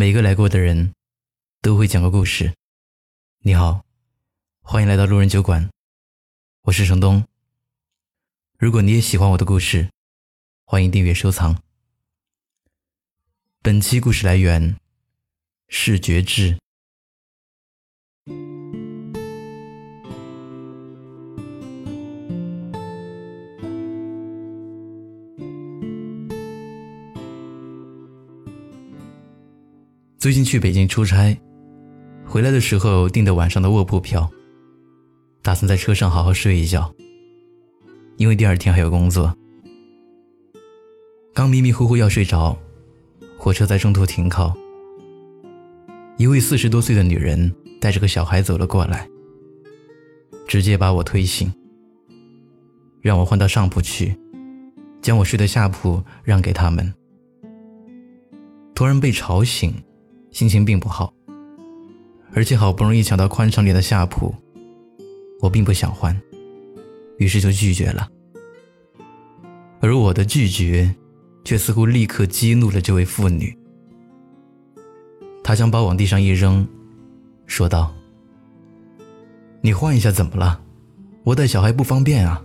[0.00, 0.94] 每个来过的人，
[1.60, 2.54] 都会讲个故事。
[3.40, 3.84] 你好，
[4.60, 5.68] 欢迎来到路人酒馆，
[6.62, 7.26] 我是程东。
[8.56, 9.90] 如果你也喜欢我的故事，
[10.64, 11.60] 欢迎订阅收藏。
[13.60, 14.76] 本期故事来源：
[15.66, 16.60] 视觉志。
[30.18, 31.38] 最近去北京出差，
[32.26, 34.28] 回来的时候订的晚上的卧铺票，
[35.42, 36.92] 打算在车上好好睡一觉，
[38.16, 39.32] 因为第二天还有工作。
[41.32, 42.58] 刚迷迷糊糊要睡着，
[43.38, 44.52] 火车在中途停靠，
[46.16, 49.08] 一位四十多岁的女人带着个小孩走了过来，
[50.48, 51.48] 直接把我推醒，
[53.00, 54.18] 让我换到上铺去，
[55.00, 56.92] 将我睡的下铺让给他们。
[58.74, 59.72] 突然被吵醒。
[60.30, 61.12] 心情并不好，
[62.32, 64.34] 而且好不容易抢到宽敞点的下铺，
[65.40, 66.16] 我并不想换，
[67.16, 68.08] 于是就拒绝了。
[69.80, 70.94] 而我的拒绝，
[71.44, 73.56] 却似乎立刻激怒了这位妇女。
[75.42, 76.66] 她将包往地上一扔，
[77.46, 77.94] 说道
[79.62, 80.60] ：“你换一下怎么了？
[81.24, 82.44] 我带小孩不方便啊。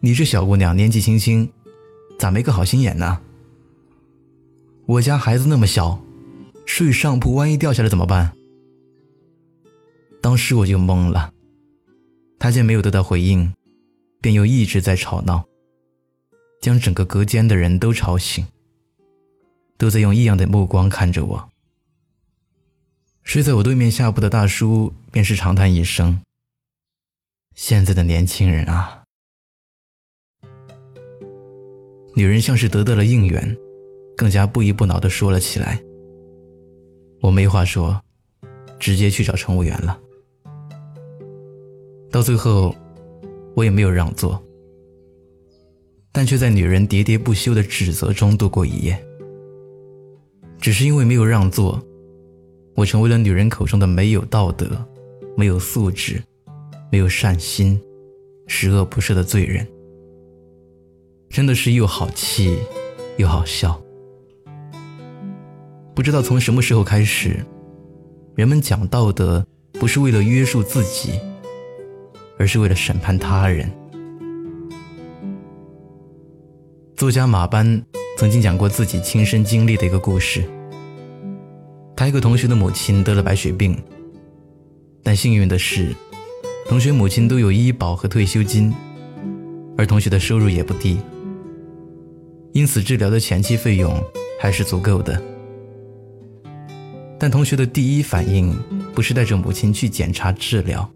[0.00, 1.50] 你这小姑娘年纪轻轻，
[2.18, 3.20] 咋没个好心眼呢？
[4.86, 5.98] 我家孩子那么小。”
[6.72, 8.32] 睡上铺，万一掉下来怎么办？
[10.22, 11.34] 当时我就懵了。
[12.38, 13.52] 他见没有得到回应，
[14.20, 15.44] 便又一直在吵闹，
[16.62, 18.46] 将整个隔间的人都吵醒，
[19.76, 21.50] 都在用异样的目光看着我。
[23.24, 26.22] 睡在我对面下铺的大叔便是长叹一声
[27.56, 29.02] ：“现在的年轻人啊！”
[32.14, 33.54] 女人像是得到了应援，
[34.16, 35.82] 更加不依不挠地说了起来。
[37.20, 38.00] 我没话说，
[38.78, 39.98] 直接去找乘务员了。
[42.10, 42.74] 到最后，
[43.54, 44.42] 我也没有让座，
[46.12, 48.98] 但却在女人喋喋不休的指责中度过一夜。
[50.58, 51.80] 只是因为没有让座，
[52.74, 54.66] 我成为了女人口中的没有道德、
[55.36, 56.22] 没有素质、
[56.90, 57.80] 没有善心、
[58.46, 59.66] 十恶不赦的罪人。
[61.28, 62.58] 真的是又好气，
[63.16, 63.80] 又好笑。
[66.00, 67.44] 不知道从什么时候开始，
[68.34, 71.20] 人们讲道德不是为了约束自己，
[72.38, 73.70] 而是为了审判他人。
[76.96, 77.84] 作家马班
[78.16, 80.42] 曾经讲过自己亲身经历的一个故事。
[81.94, 83.76] 他一个同学的母亲得了白血病，
[85.02, 85.94] 但幸运的是，
[86.66, 88.72] 同学母亲都有医保和退休金，
[89.76, 90.98] 而同学的收入也不低，
[92.54, 94.02] 因此治疗的前期费用
[94.40, 95.22] 还是足够的。
[97.20, 98.50] 但同学的第一反应
[98.94, 100.90] 不是带着母亲去检查治疗，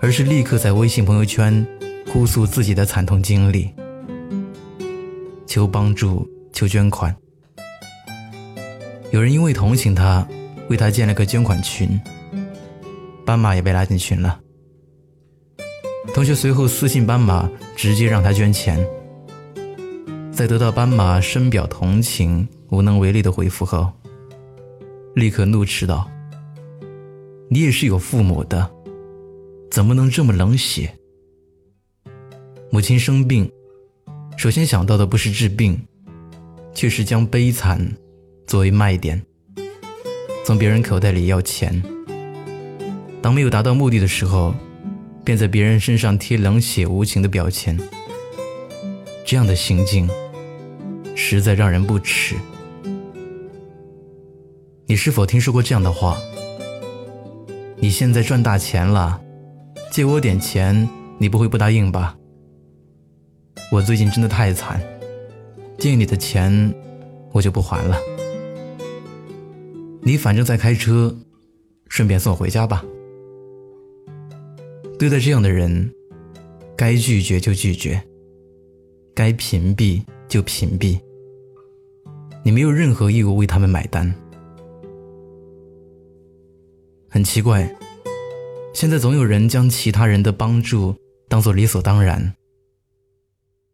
[0.00, 1.64] 而是立刻在微信朋友圈
[2.12, 3.70] 哭诉自己的惨痛经历，
[5.46, 7.14] 求帮助、求捐款。
[9.12, 10.26] 有人因为同情他，
[10.68, 12.00] 为他建了个捐款群，
[13.24, 14.40] 斑马也被拉进群了。
[16.12, 18.84] 同学随后私信斑马，直接让他捐钱。
[20.32, 23.92] 在得到斑马深表同情、无能为力的回复后，
[25.14, 26.10] 立刻怒斥道
[27.50, 28.70] ：“你也是有父母的，
[29.70, 30.98] 怎么能这么冷血？”
[32.72, 33.50] 母亲生病，
[34.38, 35.78] 首先想到的不是治病，
[36.74, 37.94] 却是将悲惨
[38.46, 39.22] 作为卖点，
[40.46, 41.82] 从别人口袋里要钱。
[43.20, 44.54] 当没有达到目的的时候，
[45.22, 47.78] 便在别人身上贴冷血无情的标签。
[49.26, 50.08] 这样的行径，
[51.14, 52.36] 实在让人不齿。
[54.92, 56.20] 你是否听说过这样的话？
[57.78, 59.18] 你现在赚大钱了，
[59.90, 60.86] 借我点钱，
[61.16, 62.14] 你不会不答应吧？
[63.70, 64.78] 我最近真的太惨，
[65.78, 66.74] 借你的钱
[67.32, 67.96] 我就不还了。
[70.02, 71.16] 你反正在开车，
[71.88, 72.84] 顺便送我回家吧。
[74.98, 75.90] 对待这样的人，
[76.76, 77.98] 该拒绝就拒绝，
[79.14, 81.00] 该屏蔽就屏蔽。
[82.44, 84.14] 你没有任何义务为他们买单。
[87.12, 87.70] 很奇怪，
[88.72, 90.96] 现在总有人将其他人的帮助
[91.28, 92.34] 当做理所当然。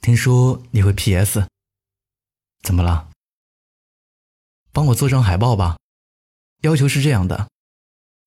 [0.01, 1.47] 听说你会 PS，
[2.65, 3.09] 怎么了？
[4.73, 5.77] 帮我做张海报吧，
[6.63, 7.47] 要求是这样的，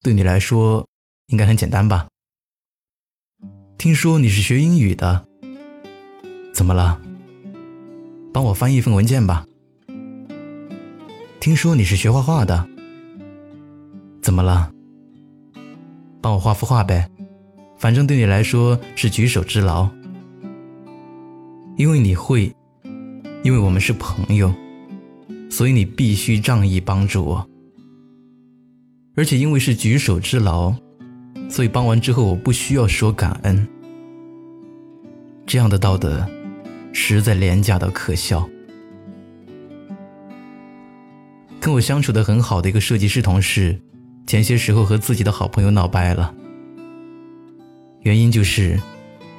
[0.02, 0.88] 对你来说
[1.26, 2.08] 应该很简单吧？
[3.78, 5.28] 听说你是学英语的，
[6.54, 7.02] 怎么了？
[8.34, 9.46] 帮我翻译一份文件吧。
[11.42, 12.66] 听说你是学画画的，
[14.22, 14.72] 怎么了？
[16.22, 17.10] 帮我画幅画呗，
[17.78, 19.90] 反正对你来说是举手之劳。
[21.78, 22.54] 因为你会，
[23.44, 24.54] 因为我们是朋友，
[25.50, 27.50] 所以你必须仗义帮助我。
[29.16, 30.74] 而且因为是举手之劳，
[31.50, 33.68] 所以帮完之后我不需要说感恩。
[35.48, 36.26] 这样的道德，
[36.94, 38.48] 实在廉价到可笑。
[41.60, 43.80] 跟我相处的很好的一个设计师同事，
[44.26, 46.34] 前些时候和自己的好朋友闹掰了，
[48.02, 48.80] 原因就是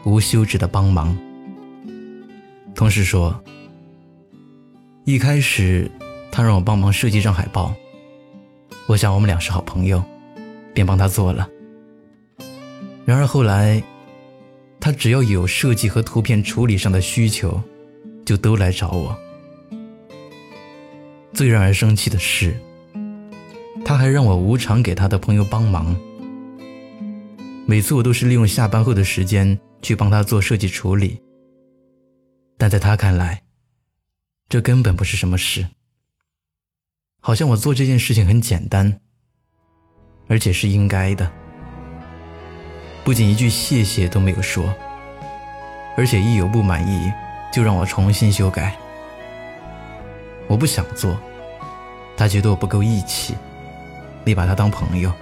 [0.04, 1.16] 无休止的帮忙。
[2.74, 3.42] 同事说，
[5.04, 5.90] 一开始
[6.30, 7.74] 他让我帮忙设计张海报，
[8.86, 10.02] 我想我们俩是好朋友，
[10.74, 11.48] 便帮他做了。
[13.04, 13.82] 然而后来，
[14.78, 17.60] 他只要有设计和图片处理上的需求，
[18.24, 19.16] 就都来找我。
[21.32, 22.54] 最让人生气的是，
[23.84, 25.96] 他还让我无偿给他的朋友帮忙。
[27.66, 31.20] 每次我都是利用下班后的时间去帮他做设计处理，
[32.58, 33.42] 但在他看来，
[34.48, 35.66] 这根本不是什么事。
[37.20, 39.00] 好像我做这件事情很简单，
[40.26, 41.30] 而且是应该的。
[43.04, 44.74] 不仅一句谢谢都没有说，
[45.96, 47.12] 而且一有不满意
[47.52, 48.76] 就让我重新修改。
[50.48, 51.16] 我不想做，
[52.16, 53.34] 他觉得我不够义气，
[54.24, 55.12] 你把他当朋友。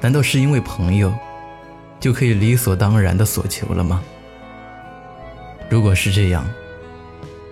[0.00, 1.12] 难道是因为朋友，
[2.00, 4.02] 就可以理所当然的索求了吗？
[5.68, 6.44] 如果是这样，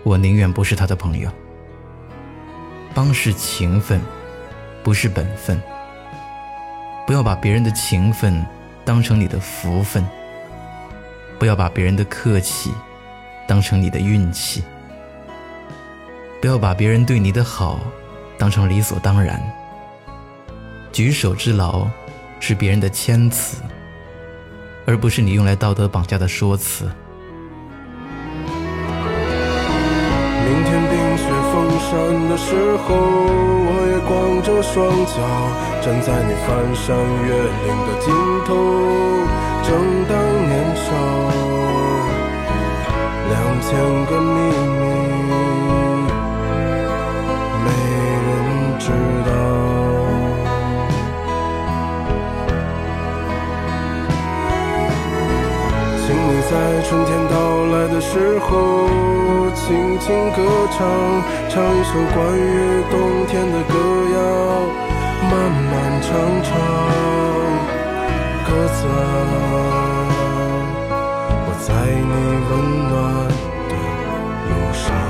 [0.03, 1.31] 我宁愿不是他的朋友。
[2.93, 4.01] 帮是情分，
[4.83, 5.63] 不是本分。
[7.07, 8.45] 不要把别人的情分
[8.85, 10.05] 当成你的福分，
[11.39, 12.73] 不要把别人的客气
[13.47, 14.63] 当成你的运气。
[16.41, 17.79] 不要把别人对你的好
[18.41, 19.39] 当成理所当然。
[20.91, 21.87] 举手之劳
[22.41, 23.59] 是别人的谦词，
[24.87, 26.87] 而不是你用来道德绑架的说辞。
[30.47, 31.91] 明天冰雪封山
[32.31, 32.97] 的时候，
[33.69, 35.21] 我也光着双脚
[35.85, 38.09] 站在你翻山越岭的尽
[38.47, 38.49] 头，
[39.63, 39.69] 正
[40.09, 40.17] 当
[40.49, 40.89] 年少，
[43.29, 43.69] 两千
[44.07, 44.41] 个秘
[44.81, 45.00] 密。
[58.21, 58.87] 时候，
[59.55, 60.43] 轻轻歌
[60.77, 60.79] 唱，
[61.49, 63.73] 唱一首关于冬天的歌
[64.13, 64.19] 谣，
[65.23, 65.73] 漫漫
[66.03, 66.09] 长
[66.43, 66.49] 长，
[68.45, 69.01] 鸽子啊，
[71.47, 72.13] 我在你
[72.51, 72.53] 温
[72.91, 72.93] 暖
[73.71, 73.73] 的
[74.51, 75.10] 路上。